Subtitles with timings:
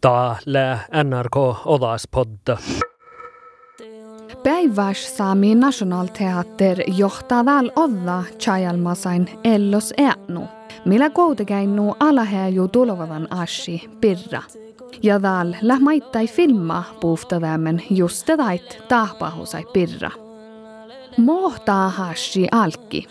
[0.00, 1.36] Täällä NRK
[1.66, 2.58] Odaspodda.
[4.42, 10.44] Päiväs saami Nationalteater johtaa väl olla chajalmasain ellos äänu,
[10.84, 14.42] millä kuitenkin alahäju tulevan ashi pirra.
[15.02, 18.44] Ja väl lähmaittai filma puhtavämmen just tätä
[18.88, 20.10] tahpahusai pirra.
[21.16, 23.06] Mohtaa hashi alki,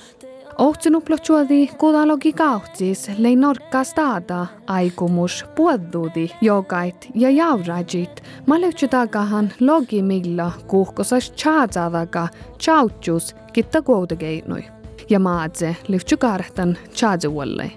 [0.57, 11.31] Ohtsinuplochuodi kudalogi kautsis lei norkka staada aikumus puodduudi jogait ja jaurajit maleutsutagahan logi milla kuhkosas
[11.31, 12.27] chaadzadaga
[12.59, 14.63] chautjus kitta kuutegeinui.
[15.09, 17.71] Ja maadze lyhtsukartan chaadzuolle.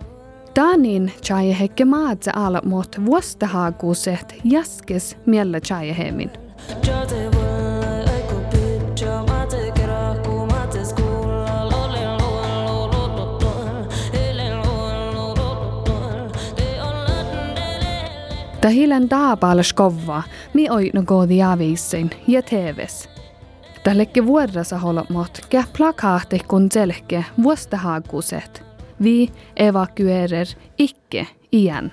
[0.54, 6.30] Tanin chajehekke maadze alamot vuostahaakuuset jaskes miellä chajehemin.
[18.60, 20.22] Ta hilen taapalas kovaa,
[20.54, 23.08] mi oi no koodi aviissein ja TVs.
[23.84, 28.62] Tällekki vuodessa holmot, kä plakaate kun selke vuostahaakuset.
[29.02, 30.46] Vi evakuerer
[30.78, 31.92] ikke igen.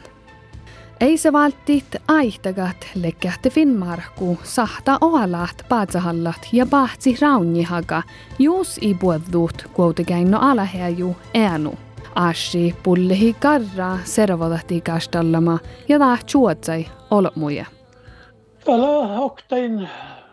[0.99, 8.03] Ei se valtit aihtagat lekkähti Finnmarku sahta oalaat paatsahallat ja pahtsi raunjihaga,
[8.39, 11.86] juus i puodduut kuitenkin alahäju äänu.
[12.17, 17.65] Ashi pullihi karra servodahti kastallama ja taa chuotsai olmuja.
[18.65, 19.89] Kala oktain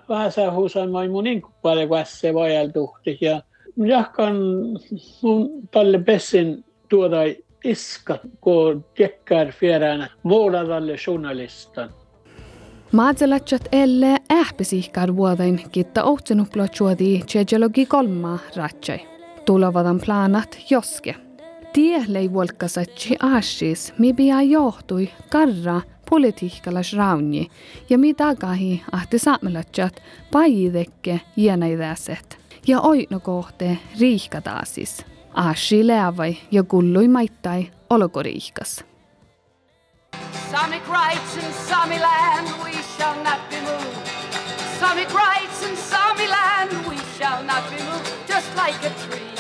[0.09, 1.25] vähäsä huusan mai mun
[1.63, 3.43] paljon vässe vajeltuhti ja
[3.87, 4.37] jahkan
[5.23, 7.19] mun talle bessin tuoda
[7.65, 11.91] iska kun tekkär fjärään vuodadalle journalistan.
[12.93, 19.01] Maatselatjat elle ähpisihkar vuodain kitta ohtsenuplochuodi tsegelogi kolma ratsai.
[19.45, 21.15] Tulevadan planat joske.
[21.75, 25.81] Tielei volkasatsi aashis, mi pia johtui karra
[26.11, 27.51] politiikkalas raunji
[27.91, 30.03] ja mi tagahi ahti saamelatsat
[30.33, 35.07] pajidekke jäänäidäset ja oino kohte riihkataasis.
[35.35, 38.85] Aashi leavai ja kullui maittai olokoriihkas.
[40.51, 44.09] Samic rights in Sami land we shall not be moved.
[44.81, 48.29] Samic rights in Sami land we shall not be moved.
[48.29, 49.35] Just like a tree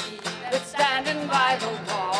[0.51, 2.14] that's standing by the water.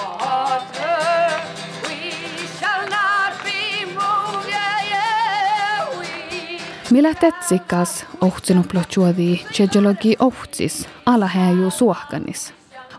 [6.95, 12.55] Millä tetsikas ohtsinuplochuodi tsegelogi ohtsis alahäju suohkanis.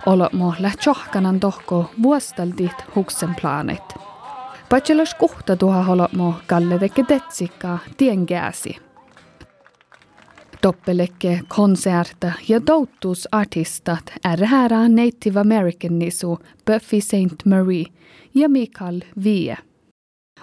[0.05, 3.83] Olomo lähtsohkanan tohko vuostaldit huksen plaanit.
[4.69, 8.77] Patselas kuhta tuha holomo kalle teke tetsikka tien käsi.
[10.63, 17.45] Doppelekke konserta ja doutusartistat är här Native American nisu Buffy St.
[17.45, 17.85] Marie
[18.33, 19.57] ja Mikael Vie.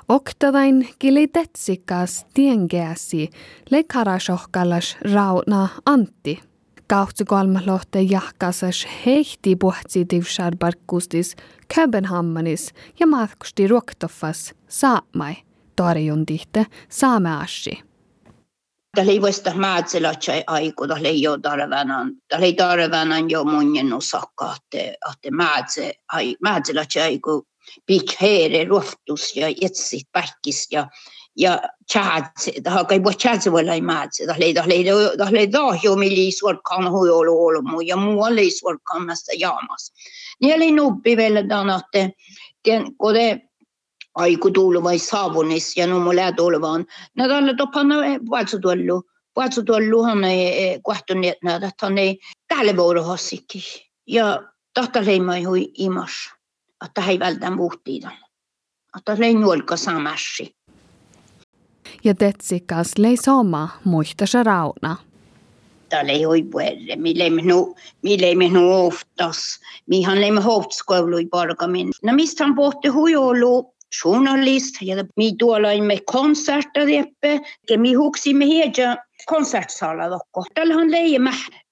[0.09, 3.31] Oktadain kili tetsikas tiengäsi
[3.71, 6.41] lekarasohkalas rauna Antti.
[6.89, 11.37] Kahtsu kolmalohte jahkasas heihti puhtsi divsar barkustis
[11.75, 15.35] Köbenhammanis ja matkusti ruoktoffas saamai
[15.77, 17.83] torjundihte saameashi.
[18.97, 24.57] Tällä ei voista määtselätsä aiku, tällä ei ole tarvännan, tällä ei tarvännan jo munnen osakka,
[24.57, 25.95] että, että määtse,
[26.43, 27.47] määtselätsä aiku
[28.21, 30.89] heere ruoftus ja etsit päkkis ja
[31.37, 31.63] ja
[31.93, 34.85] chatse, tämä kai voi chatse voi lai määtse, tällä ei, tällä ei,
[35.19, 39.93] tällä ei tahjo milli suorkaan huijolu olmu ja muu oli suorkaan näistä jaamas.
[40.41, 42.11] Niin oli nubbi vielä tämän, että
[42.99, 43.41] kun te
[44.15, 46.87] aiku tuulu vai saavunis ja no mulle tulevan.
[47.17, 47.97] No tällä topana
[48.31, 49.03] vaatsutuollu.
[49.37, 52.19] Vaatsutuolluhan ei kohtuneet näitä, että hän ei
[52.49, 53.91] täällä vuorohassikki.
[54.07, 54.43] Ja
[54.75, 56.11] tahta leimai hui imas,
[56.85, 58.11] että hän ei vältään muhtiida.
[58.97, 60.57] Että lei nuolka samassi.
[62.05, 64.97] Ja tetsikas lei soma muista rauna.
[65.89, 66.97] Täällä ei hui puherre.
[66.97, 69.61] Mille me nu, mille me nu oftas.
[69.87, 71.89] Mihan leimme hoftskoului parkamin.
[72.03, 78.97] No mistä hän pohti huijolu journalist ja mi tuolaimme konserter deppe ja mi huksimme heja
[79.27, 80.45] konsertsala dokko.
[80.55, 81.19] Tällähän leije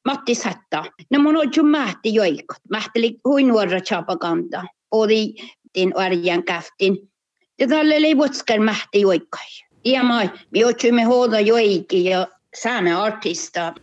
[0.04, 0.84] Matti Sätta.
[1.10, 2.58] No mun on jo mähti joikot.
[2.70, 4.64] Mähteli hui nuora chapaganda.
[4.90, 5.34] Odi
[5.72, 7.10] tin arjan käftin.
[7.58, 9.46] Ja tälle lei vuotskar mähti joikkai.
[9.84, 10.02] Ja
[10.50, 12.26] mi otsimme hoida joiki ja
[12.62, 13.74] sääne artista.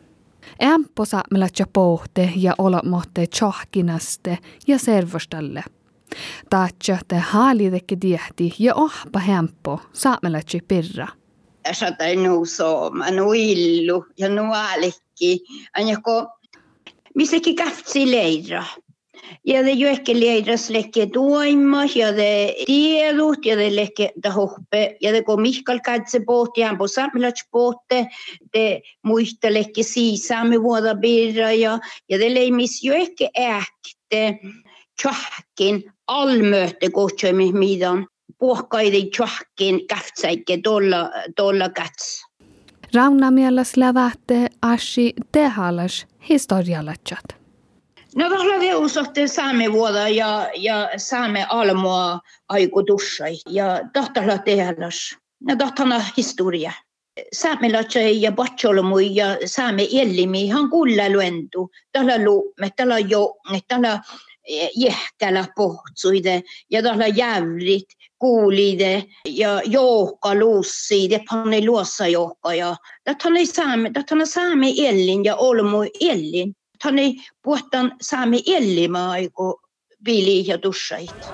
[0.63, 4.37] Ämppo saamella pohte ja olomohte tjohkinaste
[4.67, 5.63] ja servostalle.
[6.49, 11.07] Taatjahte haalidekki tiehti ja ohpa hempo saamelatsi pirra.
[11.71, 15.39] Sata nu sooma, nu illu ja nu aalekki.
[15.77, 16.27] Anjako,
[17.15, 18.63] missäkin kaftsi leira.
[19.47, 25.11] Ja jo ikke leiras lekke doima, ja det tiedut, ja det lekke da hoppe, ja
[25.15, 28.05] det går Mikael katse båt, ja på samlats båte,
[28.53, 31.77] det muista lekke si sami vuoda birra, ja,
[32.09, 34.39] ja det leimis jo ikke äkte
[35.01, 38.05] tjahkin allmöte gotsömi midan,
[38.39, 42.23] puhkaidi tjahkin käftsäikke tolla, tolla kats.
[42.93, 47.36] Rauna mielas lävähte ashi tehalas historialatsat.
[48.17, 52.19] No tahla veusotte saame vuoda ja, ja saame almoa
[52.49, 55.15] aikutussai ja tahtala tehalas.
[55.41, 56.71] No tahtana historia.
[57.33, 61.69] Saamelaiset ja patsolomui ja saame ellimi ihan kulla luentu.
[61.91, 63.99] Tällä luumme, tällä jounge, tällä
[64.75, 67.87] jehkälä pohtsuide ja tällä jävrit
[68.19, 75.35] kuulide ja jouhka luussi, det panne luossa jouhka ja tätä saame, tätä saame ellin ja
[75.35, 76.55] olmu ellin.
[76.83, 76.95] Tätä
[77.43, 79.61] puhutaan saame ellimaa aiku
[80.05, 81.29] vili ja tussait.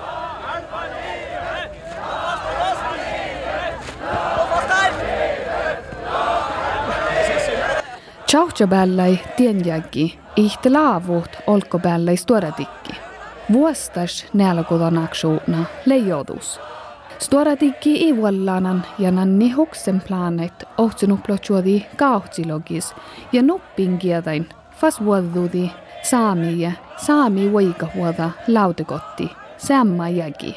[8.26, 12.92] Tjauhtjabällai tienjäki ihte laavuut olkobällai stuoratikki.
[13.52, 16.60] Vuostas nälkodonaksuuna leijodus.
[17.18, 22.94] Stuoratikki i vuollanan ja nanni huksen planet ohtsunuplochuodi kauhtsilogis
[23.32, 24.48] ja nuppin kietain
[24.80, 25.70] Faswadudi,
[26.02, 30.54] saami, saami võigahuada laudekotti, samma jägi.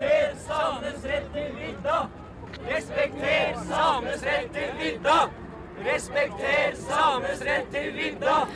[0.00, 2.08] Respekter samenes rätt till vidda!
[2.64, 5.28] Respekter samenes rätt till vidda!
[5.84, 8.46] respekteer saames rettivinda.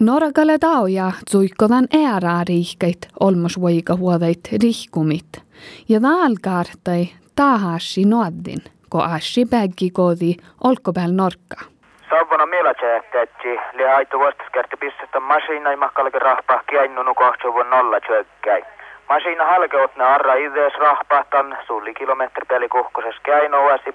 [0.00, 5.42] Norgale taoja tsuikodan äärariihkeid olmusvoiga huodeid rihkumit
[5.88, 11.64] ja taalkaartai tahasi noaddin, kui assi pägi koodi olku peal norka
[12.10, 12.16] norkka.
[12.16, 18.62] Savvana mielaceetteetsi, li aitu vastaskerti pissestä masina imakkalke rahpa kiainnunu kohtsuvun nolla tjökkäi.
[19.08, 23.94] Masina halkeutne arra idees rahpahtan sulli kilometri peli kuhkoses käinoasi,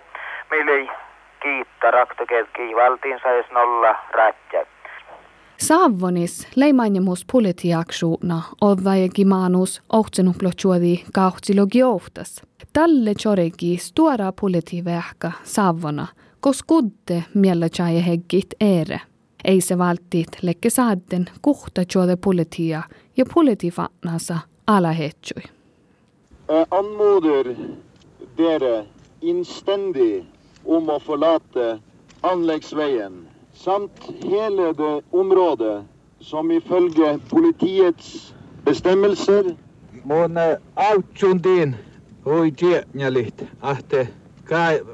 [0.51, 0.89] mili
[1.39, 4.65] kiitta raktokelki valtiin sais nolla rätjä.
[5.57, 12.41] Saavonis leimanjemus politiaksuuna odvajegi maanus ohtsenuplochuodi kauhtsilogi ohtas.
[12.73, 16.07] Tälle choregi stuora politivähka saavona,
[16.45, 19.01] koskudde mielächaje heggit ere.
[19.43, 22.83] Ei se valtit lekke saatten kuhta juode politia
[23.17, 25.41] ja politifannansa alahetsui.
[26.69, 27.55] Anmoder
[28.37, 28.85] dere
[29.21, 30.25] inständig
[30.65, 31.79] om att förlata
[32.21, 35.83] anläggsvägen samt hela det område
[36.19, 38.33] som ifølge politiets
[38.65, 39.55] bestämmelser
[40.03, 41.75] Måne autsundin
[42.25, 44.07] oi tiednjalit ahte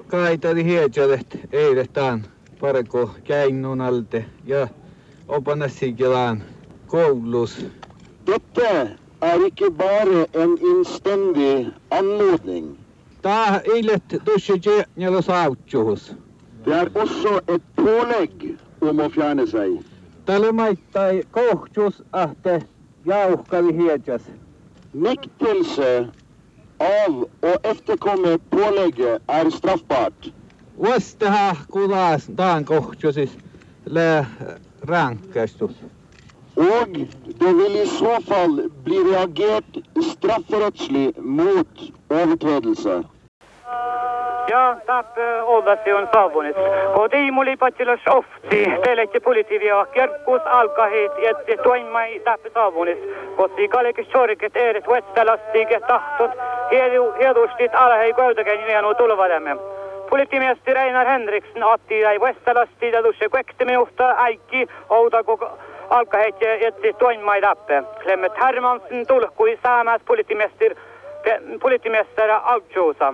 [0.07, 2.25] kaitari hiedjalet eiletaan
[2.59, 4.67] parko käinnun alte ja
[5.27, 6.43] opanassikilaan
[6.87, 7.65] koulus.
[8.27, 12.77] Dette er ikke bare en innstendig anmodning.
[13.21, 16.15] Tää eilet tuossa tiednjalos autsuhus.
[16.65, 19.79] Det er også et pålegg om å fjerne seg.
[20.25, 22.61] Tälle maittai kohtus ahte
[23.05, 24.21] jauhkali hiedjas.
[24.93, 26.07] Nektelse
[26.81, 30.31] av och efterkommer pålägge är straffbart.
[30.77, 33.29] Vastaha kulas taan kohtusis
[34.81, 35.71] rankaistus.
[36.55, 36.89] Och
[37.39, 39.65] det vill i så fall bli reagerat
[40.13, 41.67] straffrättsligt mot
[42.09, 43.03] överträdelser.
[44.51, 46.57] ja saab äh, olla, see on saabunud.
[46.95, 53.05] kodimuli patsilõš ohti, teleti põletiviga kerkus alkasid, et toima ei taha saabunud.
[53.37, 56.35] kotsi kallikest sooriket eeris võtta lasti, kes tahtnud
[56.81, 59.55] edu, edustit alahi kordagi jäänud tulvademe.
[60.11, 65.39] põletimeeste Reinar Hendrikson otti jäi võtta lasti, ta tõusis kohtumine juhta, äkki oodagu
[65.89, 67.83] alkasid, et toima ei taha.
[68.03, 70.75] Klemmet Hermansen tulku Saamas põletimeister,
[71.63, 73.13] põletimeister Altsuusa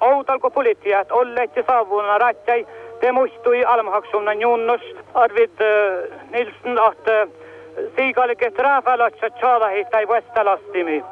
[0.00, 2.66] awdalgu politsiyat olleetti saavuna ratsai
[3.00, 4.80] temustui almahaksumna nyunnus
[5.14, 7.28] Arvid eh, Nilsson att eh,
[7.96, 11.04] siikaliket raafalatsa tsaalahi tai vestalastimi.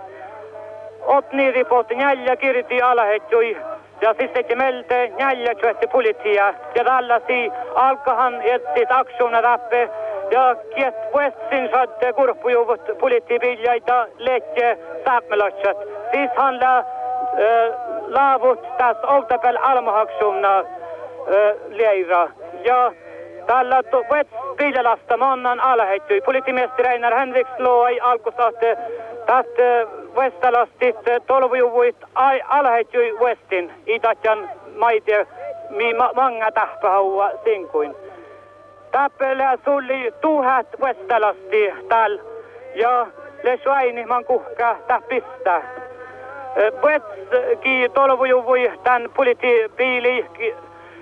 [1.07, 3.57] Otni ripot njälja kirti alahetjui
[4.01, 9.89] ja sitten melde njälja tjöhti politia ja tällaisi alkahan etsit aksumna rappe
[10.31, 15.77] ja kiet Westin saatte kurppujuvut poliittiviljaita lekke saapmelatsat.
[16.13, 16.85] Siis handlar äh,
[17.45, 20.65] eh, laavut tässä oltapel almahaksumna
[21.69, 22.29] leira.
[22.65, 22.93] Ja
[23.47, 26.21] tällä vet piljalasta monnan alahettyi.
[26.21, 28.77] Politimestari Einar Henriks loi alkusahte
[29.27, 29.87] tästä
[30.17, 30.97] Vestalastit
[31.27, 31.97] tolvujuvuit
[32.49, 33.73] alahettyi Westin.
[33.87, 35.27] Itatjan maitie
[35.71, 37.95] mi manga tähpähaua sinkuin.
[38.91, 42.23] Täppelä sulli tuhat Vestalasti tällä.
[42.75, 43.07] Ja
[43.43, 45.03] le suaini man kuhka ta
[47.95, 50.25] tolvuju voi tän politi piili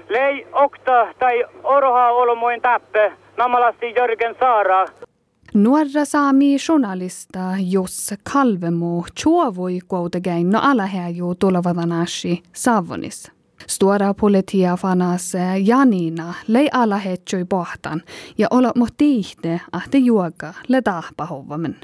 [0.09, 4.87] lei okta tai oroha olomoin tappe namalasti Jörgen Saara.
[5.55, 13.33] Nuorra saami journalista Jos Kalvemo chuovui kuitenkin no ala ju tulevadanashi Savonis.
[13.67, 15.33] Stora politia fanas
[15.65, 18.03] Janina lei ala hetsui pohtan
[18.39, 21.77] ja olo mo tiihte ahte juoga le tahpahovamen.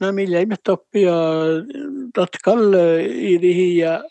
[0.00, 1.12] No millä ei me toppia
[2.14, 2.72] tatkal
[3.08, 4.04] irihi ja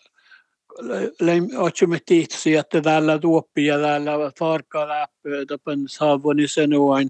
[1.21, 7.09] läim otsumme tihtsi, että täällä tuoppi ja täällä tarkka läppö tapan saavoni sanoin.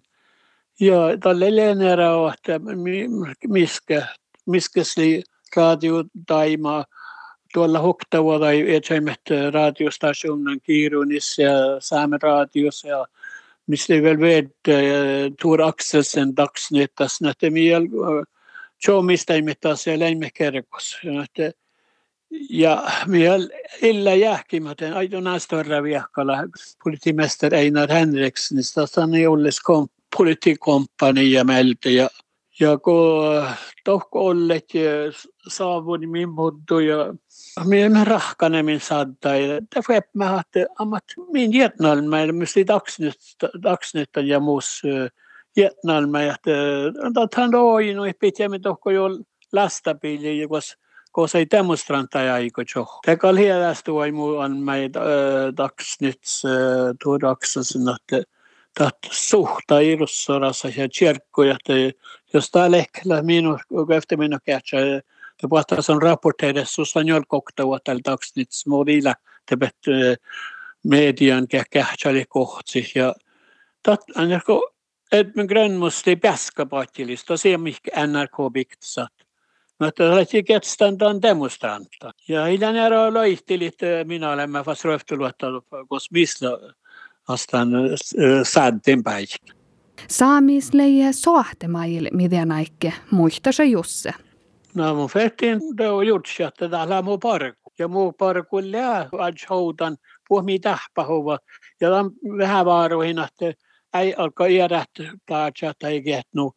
[0.79, 2.59] Ja tälle lenera että
[3.48, 4.07] miskä,
[4.45, 5.24] miskäsli
[5.55, 6.86] radio taima
[7.53, 9.21] tuolla huktava tai etsäimet
[9.51, 13.07] radiostationen Kiirunissa ja Saamen radiossa ja
[13.67, 14.55] mistä väl vet
[15.41, 17.88] Tor Akselsen dagsnyttas, että miel
[18.86, 20.98] Chomista ei mitään siellä ei me kerkos.
[22.50, 23.50] Ja miel
[23.81, 26.38] illa jähkimäten aito nästorra viehkalla
[26.83, 29.59] politimester Einar Henriksenista sanoi olles
[30.17, 32.09] politikompania meiltä ja
[32.59, 33.45] ja kun
[33.83, 34.69] tohko ollet
[35.48, 37.13] saavun min muuttu ja
[37.65, 42.65] minä rahkane min sadda ja det får mä att amat min jätnal med musti
[43.63, 44.81] dagsnytt ja mus
[45.58, 46.48] jätnal med att
[47.18, 50.75] att han då ju no pitää med tohko jo lastapili kos
[51.12, 52.88] kos ei demonstranta ja iko jo.
[53.06, 54.94] Tekal hiedästä voi muu on med
[55.58, 56.24] dagsnytt
[57.03, 58.25] tuo daksasen att
[58.79, 61.74] dat suhta irussorassa ja kirkkoja, että
[62.34, 63.60] jos tämä lehkellä minun,
[63.98, 64.77] efter minun kätsä,
[65.41, 69.15] det puhutaan on rapporteida susta njölkoktava tällä taksnit smolilla
[69.46, 69.77] tebet
[70.84, 73.15] median kähtsali kohti ja
[73.84, 74.72] tat anjako
[75.11, 79.13] Edmund Grönmus ei pääska paattilista, se mikä NRK biktsat.
[79.79, 82.11] Mutta olette ketstandan demonstranta.
[82.27, 85.47] Ja hiljan ära loihtilit minä olemme fast röftuluetta,
[85.87, 86.47] koska missä
[87.27, 87.69] astan
[88.43, 89.29] säddin päik.
[90.07, 94.13] Saamisleie soahtemail miten aikke muista se Jusse.
[94.75, 97.73] No mun fettiin do jutsi, että täällä muu parku.
[97.79, 99.97] Ja muu parku lää adjoudan
[100.27, 101.39] puhmi tähpähuva.
[101.81, 104.89] Ja tämän vähän vaaruihin, että ei alkaa iärät
[105.25, 106.53] päätsä tai ketnu.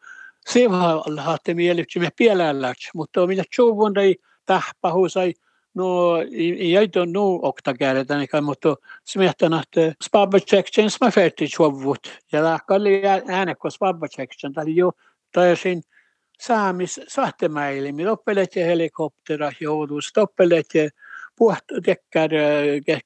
[0.48, 5.34] Sivha haatte miellyksimme pieläläks, mutta millä tjuvun ei tähpähu sai
[5.74, 6.18] no
[6.58, 12.20] ei ole nu okta käydetään, mutta smietän, että spabbachection mä färti chuovut.
[12.32, 14.92] Ja lähkalli äänekko spabbachection, tali jo
[15.32, 15.82] täysin
[16.40, 20.90] saamis sahtemäili, mi toppelet ja helikoptera joudus, toppelet ja
[21.38, 22.30] puht tekkär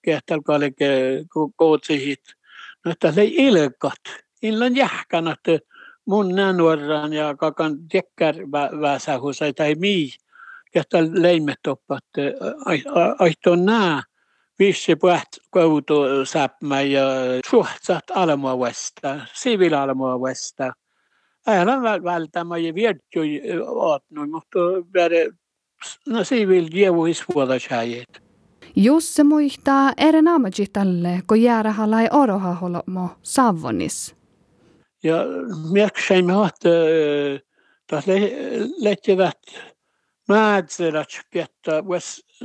[0.03, 1.25] kehtäl kalke
[1.57, 2.21] kootsihit.
[2.29, 2.36] No
[2.87, 4.03] että se ilkat,
[4.43, 5.59] illan jähkan, että
[6.07, 8.35] mun nuoran ja kakan tekkär
[8.81, 10.11] väsähusai tai mii
[10.77, 12.05] että leimet oppat
[13.19, 14.03] aihtoon nää
[14.59, 17.03] vissi puht koutu säppmä ja
[17.51, 20.73] suhtsat alamoa vasta, sivil alamoa vasta.
[21.47, 23.23] Älä välttämä ja viedju
[23.67, 24.59] ootnu, mutta
[26.07, 28.26] no sivil jevuis vuoda säjet.
[28.77, 34.17] Jusse muistaa eren aamajitalle, kun jäärähalai oroha holomo savvonis.
[35.03, 35.17] Ja
[35.73, 36.71] mielestäni me ahte,
[37.87, 38.05] taas
[38.79, 39.39] lehtivät
[40.29, 41.83] Määtselät piettä,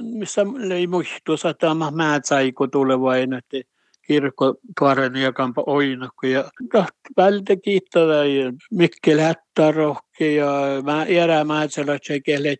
[0.01, 0.41] missä
[0.73, 3.57] ei muistus, että tämä määtsaiku tulevainen, että
[4.07, 6.27] kirkko tuoren ja kampa oinakko.
[6.27, 6.51] Ja
[7.17, 10.51] vältä kiittää ja Mikkel Hättärohki ja
[10.83, 12.59] mä erä määtselät ja kelet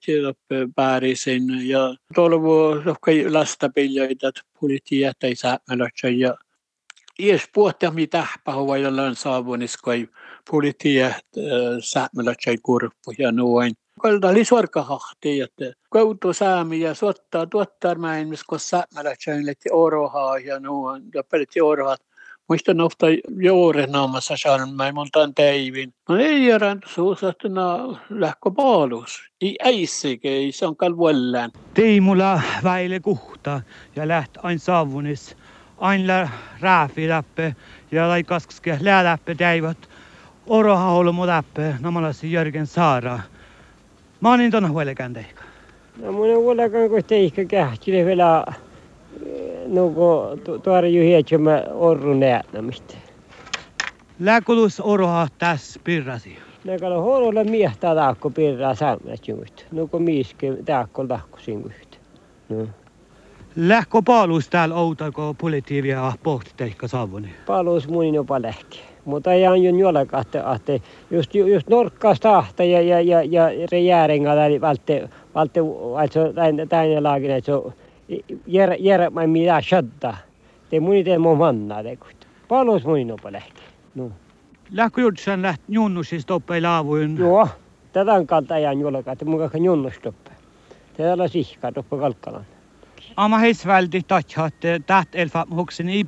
[0.75, 1.67] päärisin.
[1.67, 2.81] Ja tolvu
[3.29, 5.57] lastapiljoita, politiet ei saa
[6.17, 6.35] ja
[7.19, 9.77] Ies puhutaan mitä pahoa jollain saavunis,
[10.51, 11.25] politiet
[11.79, 18.59] säämälät kurppu ja noin kolda oli sorkahahti, että koutu saami ja suottaa tuottaa maailmassa, kun
[18.59, 22.01] säämälätsään letti orohaa ja nuon, ja peletti orohat.
[22.49, 23.05] Muistan ofta
[23.37, 25.93] juurenaamassa saan mä montan teivin.
[26.09, 27.77] No ei järän suusattuna
[28.09, 29.21] lähkö paalus.
[29.41, 31.51] Ei äissike, ei se on kalvuellään.
[31.73, 33.61] Tiimulla väile kuhta
[33.95, 35.37] ja läht ain saavunis.
[35.77, 36.29] Aina
[36.59, 37.55] rääfi läppe
[37.91, 39.77] ja laikaskaske lää läppe teivät.
[40.47, 43.19] Oroha olmu läppe, namalasi Jörgen Saara.
[44.25, 45.43] Oon niin tuonne huolekään teikka.
[46.01, 48.45] No mun on huolekään kun teikka kähtile vielä
[49.67, 52.93] nuko tuore ju hietsömä orru näännämistä.
[54.19, 56.37] Lääkulus oroha tässä pirrasi.
[56.63, 59.65] Näkälä huololla miehtää taakko pirraa saamet juut.
[59.71, 61.97] Nuko miiske taakko lahko sinkuht.
[62.49, 62.67] No.
[63.55, 67.29] Lähkö paalus täällä outako politiivia pohti teikka saavuni?
[67.45, 68.90] Paalus munin jopa lähti.
[69.05, 74.47] Mutta ei on juolakaan, että, että just, just norkkaas tahta ja, ja, ja, ja järjengalla
[74.47, 75.59] niin valte, valte,
[75.97, 76.19] alltså
[76.69, 77.61] tänne laagin, että se
[78.47, 80.17] jär, jär, mä mitä shadda.
[80.69, 82.27] Te muni te mun manna tekut.
[82.47, 83.61] Palos muni nopa lähti.
[83.95, 84.11] No.
[84.71, 87.17] Lähkö jutsan läht junnusista toppei laavuin?
[87.17, 87.47] Joo,
[87.93, 90.31] tätä on kalta ajan juolakaan, että mun kanssa junnustoppa.
[90.97, 92.45] Täällä sihkaa toppa kalkkalan.
[93.15, 94.53] Ama heisvälti tathat
[94.85, 96.03] tät elfa hoksin i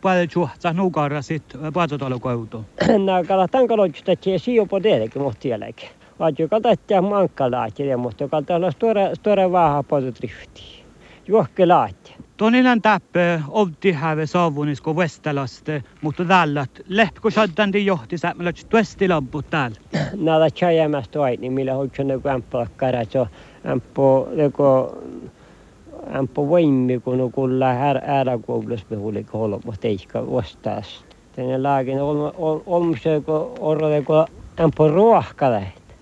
[0.00, 1.42] paljon juhta nukara sit
[1.72, 2.64] paatotalokoitu.
[3.06, 5.92] Nää kalatan kaloitusta tse sijo po teillekin mohti jälkeen.
[6.18, 10.84] Vaan joka tattia mankka laatille, mutta kalta olla stora, stora vähän paatotrifti.
[11.28, 12.16] Juokke laattia.
[12.36, 19.76] Tonilan täppö olti häve saavunis Vestalaste, mutta tällä lepko shaddan johti sämmälä tuesti lamput täällä.
[20.16, 23.26] Nada chajamasta aini, millä hoitsen joku ämpä karatso,
[23.66, 24.02] ämpä
[24.36, 25.39] joku ämpä
[26.36, 27.66] voimi, kun on kulla
[28.06, 31.04] ääräkoulussa behuli kolmo teikka vastaas.
[31.36, 31.98] Tänne laakin
[33.26, 34.26] kun orrode, kun
[34.60, 35.94] ämpä ruohka lähti.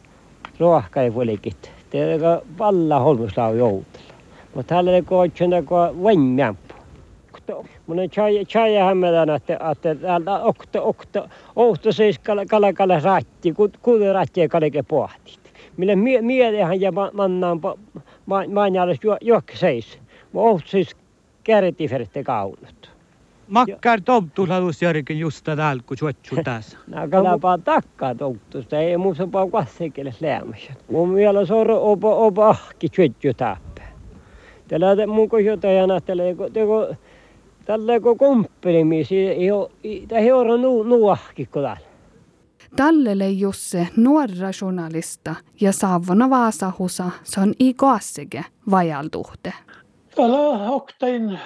[0.58, 1.72] Ruohka ei volikit.
[1.90, 4.14] Tämä valla holmuslau joutella.
[4.54, 6.74] Mutta hänellä ei koitsen, kun voimi ämpä.
[7.86, 8.08] Mun on
[8.46, 14.40] chaya hämmedän, että, että täällä okta, okta, ohto siis kala, kala, kala ratti, kuule ratti
[14.40, 15.40] ja kalike pohtit.
[15.76, 17.60] Millä mielehän ja mannaan
[18.52, 19.98] maanjaalas juokka seis.
[20.32, 20.96] Mä ohtsis
[21.44, 22.98] kärtifertte kaunut.
[23.48, 26.78] Makkar tomtulalus järkin just täällä, kun suotsu tässä.
[26.86, 30.72] Nää kalapaa takkaa tomtusta, ei muussa paa kassekelle lämmässä.
[30.90, 33.82] Mun mielestä on opa, opa ahki suotsu täppä.
[34.68, 36.94] Tällä mun kohjotajana, tällä teko,
[37.64, 38.18] tällä kun
[40.18, 40.58] ei ole
[40.88, 41.87] nuahkikko täällä.
[42.76, 47.10] Tallele Jusse nuorra journalista ja saavona Vaasahusa
[47.42, 49.52] on i koassege vajaltuhte.
[50.16, 51.38] Täällä hoktain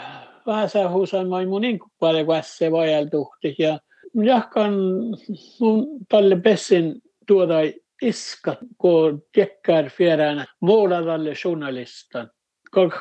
[0.46, 1.62] Vaasahusan mai mun
[2.00, 3.78] paljon vasse vajaltuhte ja
[4.24, 4.74] jahkan
[5.60, 7.54] mun talle bessin tuoda
[8.02, 12.30] iska, kun tekkär fjärään muodadalle journalistan.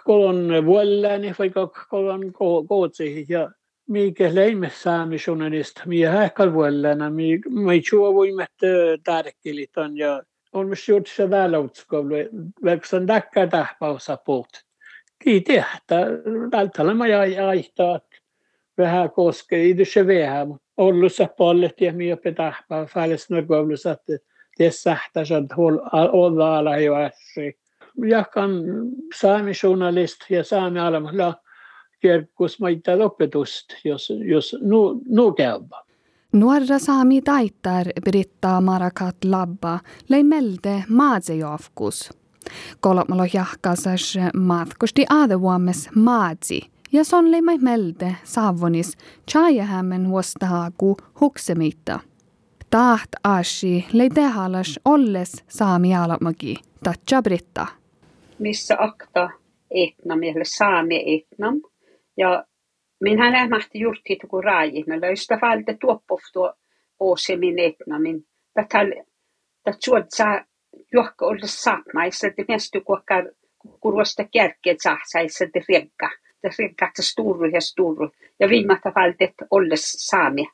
[0.03, 1.51] Kolon vuollani vai
[1.89, 2.33] kolon
[2.67, 3.51] kootsi ja
[3.91, 7.49] mikä leimessäämi journalist, mikä hähkal vuollana, mikä
[7.89, 8.51] chua voimet
[9.03, 12.15] tärkelit on ja on myös juuri se välautskoulu,
[12.65, 14.65] vaikka dakka tähpausa puhut.
[15.23, 16.05] Kiitos, että
[16.51, 17.05] tältä mä
[17.47, 17.99] aihtaa,
[18.77, 24.13] vähän koskee, ei se vähän, mutta ollut se paljon, ja minä petähpää, fälles koulussa, että
[24.57, 24.97] tässä
[25.43, 25.55] että
[26.11, 27.53] olla ala jo äsken.
[28.05, 28.51] Jakan
[29.15, 31.33] saami journalist ja saami alamalla
[32.01, 35.83] kirkkus maita opetust, jos, jos nu, nu käyvä.
[36.33, 42.09] Nuorra saami taittar Britta Marakat Labba lei melde maadzejofkus.
[42.79, 46.59] Kolmalo jahkasas matkusti aadevuomes maadzi
[46.91, 48.97] ja son lei mai melde saavonis
[49.31, 51.99] chajahämmen huostahaaku huksemitta.
[52.69, 57.67] Taht ashi lei tehalas olles saami alamagi, tatcha Britta.
[58.39, 59.29] Missä akta
[59.71, 61.61] etnam, eller saami etnam,
[62.17, 62.45] ja
[63.01, 66.53] minä lähmähti juurti tuku raajina, löystä valde tuoppoftua
[66.99, 68.93] oose min etna, min tätäl,
[69.63, 70.25] tät suotsa
[70.93, 73.15] juokka olla saapmaissa, että mestu kuokka
[73.79, 79.91] kurvasta kärkeet saahsaissa, että riekka, että riekka, että stuuru ja stuuru, ja viimatta valde olles
[79.91, 80.49] saamia.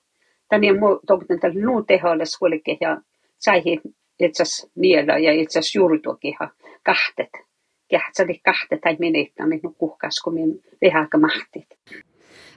[0.50, 3.02] Tänne muu toivon tällä nuu teholles huolikin, ja
[3.38, 3.82] saihin
[4.20, 6.36] itsas niellä ja itsas juurtuakin
[6.84, 7.47] kahtet
[7.90, 11.68] kähtsali kahte tai menettäminen niin kuhkas, kun minun vehäkä mahtit.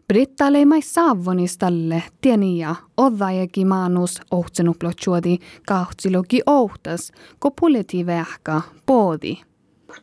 [0.08, 9.36] Britta leimai saavonistalle tieniä odvajakin maanus ohtsenuplochuodi kautsilogi ohtas, ko puleti vähkä poodi.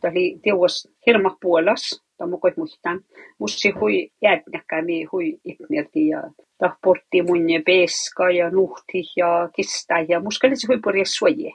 [0.00, 3.00] Tämä oli teos hirma puolas, tämä mukaan muistan.
[3.38, 6.22] Mussi hui jäädnäkään, mi hui ipmirti ja
[6.58, 11.52] tahportti mun peska ja nuhti ja kista ja muskali se hui purje suoje.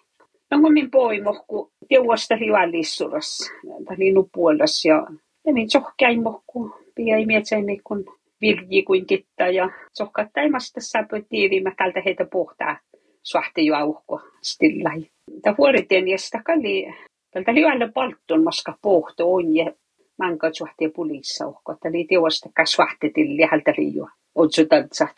[0.61, 3.51] Kun min poimo, kun teosta hivallissuras,
[3.87, 5.07] tali nupuolas ja
[5.45, 8.05] ja min sohkäin mohku, pia ei mietsäni kun
[8.41, 12.77] virji kuin kitta ja sohkattaimasta saapui tiiviimä tältä heitä pohtaa
[13.23, 15.05] suhti juauhko stillai.
[15.41, 16.93] Ta vuoritien ja sitä kalli,
[17.31, 19.71] tältä aina palttun maska pohto on ja
[20.17, 24.09] manka suhti pulissa uhko, että oli teosta kasvahti tilli hältä liiua.
[24.35, 25.15] Otsu tantsat.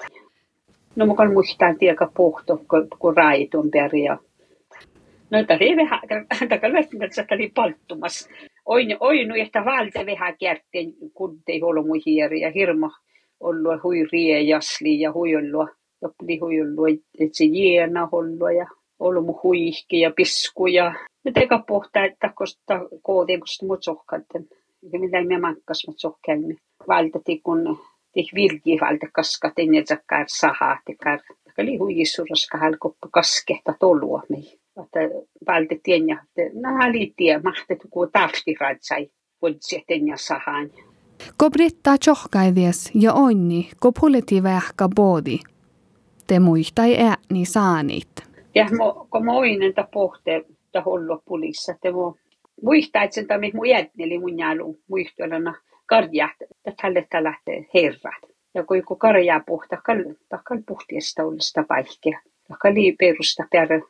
[0.96, 2.62] No mukaan muistaa tieka pohto,
[3.00, 4.18] kun raitun peria
[5.36, 5.42] No
[5.78, 8.30] vähän, tämä löytymässä oli palttumas.
[8.66, 12.92] Oin, oinu, että valta vähän kärtteen, kun ei ollut mui hieri ja hirma
[13.40, 15.70] ollut hui riejasli ja hui ollut,
[16.02, 18.68] loppi hui ollut, että se jiena ollut ja
[19.00, 20.94] ollut huihki ja pisku ja
[21.24, 24.48] me teka pohtaa, että kosta koodien, kosta mut sohkaiden.
[24.94, 26.58] Ja mitä me mankkas mut sohkaiden.
[26.88, 27.80] Valtati kun
[28.14, 29.08] tih virgi valta
[29.58, 31.20] ennen sakkar sahaa, tekar
[31.56, 34.65] Kali huijissuras kahal koppa kaskehta tolua mei.
[34.84, 35.00] Että
[35.48, 39.10] valte tienja, että nää liittiä mahtet ku tafti ratsai.
[39.42, 40.70] Voitsi tenja sahan.
[41.38, 45.40] Ko Britta tjohkaivies ja onni, ko politi vähkä boodi.
[46.28, 48.10] Te muistai ääni saanit.
[48.56, 51.76] Ja mo, ko moinen ta pohte ta hollo pulissa.
[51.82, 52.16] Te mo
[52.62, 56.32] muistaa, että sen tamit mun jätneli mun jalu muistolana karjat,
[56.66, 58.36] että tälle lähtee herrat.
[58.54, 62.20] Ja kun joku karjaa puhta, kal, takal puhtiesta ollista paikkia.
[62.48, 63.82] Takal perusta per,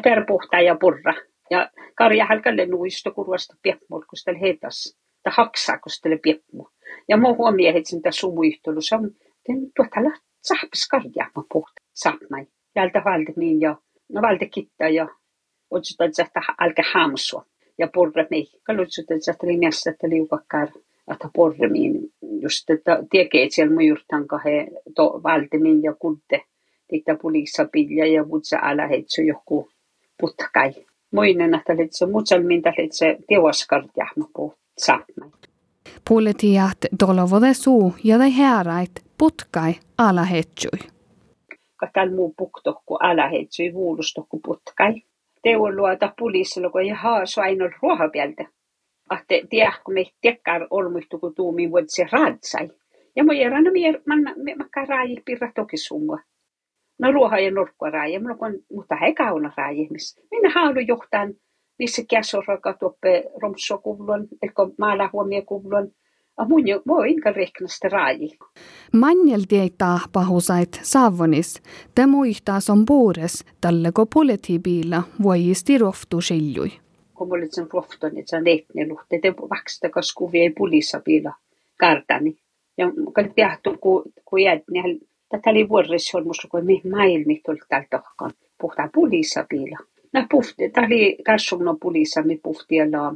[0.00, 1.14] per puhtaa ja purra.
[1.50, 4.98] Ja karja halkalle nuisto kurvasta piepmol, kun sitä heitas.
[5.22, 6.70] Ta haksaa, kun sitä piepmo.
[7.08, 9.10] Ja muu huomioon, että sen tässä muistelussa on,
[9.76, 10.10] tuota la
[10.42, 12.46] sahpis karjaa mä puhta, saapmai.
[12.76, 13.76] Jältä valde niin ja,
[14.08, 15.08] no valde kittaa ja
[15.70, 17.46] otsutaan, että alkaa haamsua
[17.78, 18.46] ja porre mei.
[18.62, 20.68] Kalutsutaan, että linjassa, että liukakkaar
[21.12, 26.42] että porremiin just että tekee siellä mujurtan kahe to valtimin ja kudde
[26.88, 29.68] tikta pulissa pilja ja vutsa ala heitsu joku
[30.20, 30.72] putkai.
[31.12, 35.30] Muinen että se mutsal mintä se teoskart jahma puhut saapmai.
[36.08, 40.78] Puoletiat dolovode suu ja tai heräit putkai ala heitsui.
[41.76, 45.02] Katal muu puktohku ala heitsui vuulustohku putkai.
[45.42, 48.44] Teo luota pulissa, kun ja haasu ainoa ruohapieltä
[49.50, 52.70] tiedä, kun me tekkar olmuistu, kun tuumi vuod se raadsai.
[53.16, 53.70] Ja mä järän, no
[54.06, 54.14] mä
[54.56, 56.18] mä raaji pirra toki summa.
[56.98, 58.36] No ruoha ja norkkua raaji, mä
[58.72, 61.34] mutta he kauna raaji, missä minä halu johtaan,
[61.78, 65.90] missä käsoraka tuoppe romsokuvlon, eli maala huomia kuvlon,
[66.36, 68.38] a mun voi inka reknasta raaji.
[68.92, 71.62] Manjelti ei tahpahusait savonis,
[71.94, 76.70] te muistaa son puures, tälle ko politibiilla voijisti roftu siljui
[77.16, 81.32] kun mulla sen rohton, että se on luhte, te vaksta, koska kuvia ei pulissa piila
[81.76, 82.38] kartani.
[82.78, 83.70] Ja kun tehty,
[84.24, 88.30] kun, jäät, niin tätä oli vuodessa on musta, kun mihin maailmi tuli täällä tohkaan.
[88.60, 89.78] Puhutaan pulissa piila.
[90.12, 93.14] No puhti, tämä oli kasvunut pulissa, me puhtiella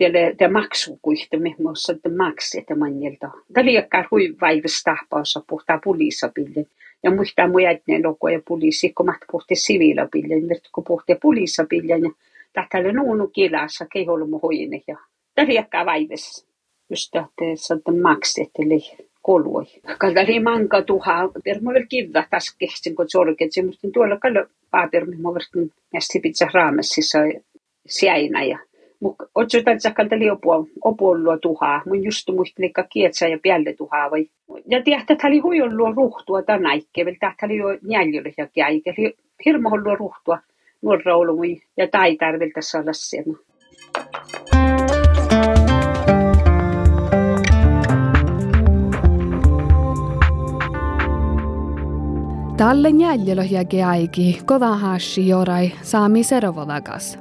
[0.00, 3.30] tielle te maksu kuihte me muassa te maksi että manjelta.
[3.52, 6.66] Tämä oli jakkaan hui vaivista tahpaossa puhtaa pulissa pille.
[7.02, 10.34] Ja muistaa mun jätneen logo ja pulissi, kun mä puhti siviilapille,
[10.74, 11.92] kun puhti pulissa pille.
[11.92, 12.10] Ja
[12.52, 14.96] tähtäälle nuunu kilassa keholmu hoine ja
[15.34, 16.46] täriäkkää vaives.
[16.90, 19.64] Just että saada makseteli kolui.
[19.98, 24.46] Kaltari manka tuha, per mä vielä kivä taas kehtsin, kun sorket, se musta tuolla kallo
[24.70, 27.18] paaper, mä vertin nästi pizza raamessissa
[27.86, 28.58] siäinä ja
[29.00, 31.82] mutta otsutaan, että kaltali opua, opuollua tuhaa.
[31.86, 34.26] Mun just muistelin kietsä ja piälle tuhaa vai.
[34.66, 38.94] Ja tiedät, että oli huijollua ruhtua tänäikke, vielä tähtä oli jo jäljellä ja käikä.
[39.44, 40.38] Hirmo ruhtua
[40.82, 43.34] nuorroulumi ja tai tarvilta olla siellä.
[52.60, 57.18] Tälle jäljellä jäki aiki kodahashi jorai saami serovodakas.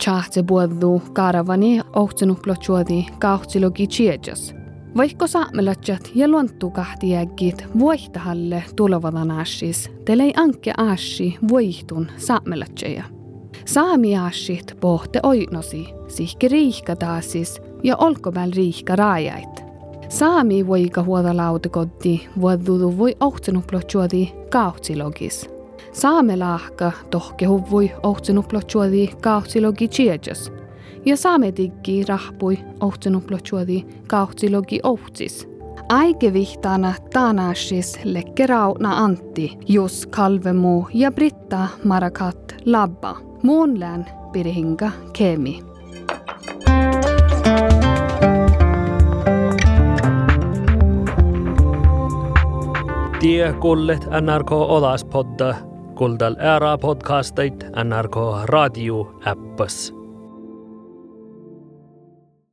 [0.00, 4.54] Chahtse buoddu karavani ohtsunuplochuodi kautsilogi chiejas–
[4.96, 13.04] vaikka saamelatjat ja luonttukahti jäggit vuohtahalle tulevadan ashis, telei anke ashi vuohtun saamelatjeja.
[13.64, 19.63] Saami ashit pohte oinosi, sihke riihka taasis ja olkoväl riihka raajait.
[20.08, 25.50] Saami voika huoda lautakotti vuodudu voi ohtsenuplochuodi kauhtsilogis.
[25.92, 30.52] Saame lahka tohke huvui ohtsenuplochuodi kauhtsilogi chiejas–
[31.04, 35.48] ja saametikki rahpui ohtsunuplochuodi kauhtsilogi ohtsis.
[35.88, 43.16] Aikevihtaana taanashis lekke rauna Antti, Jus Kalvemu ja Britta Marakat Labba.
[43.42, 45.73] Muunlään pirihinga kemi.
[53.24, 55.54] Te kuulet NRK Olaspodda,
[55.96, 58.16] kuulda ära podcastit NRK
[58.52, 59.93] raadio äppas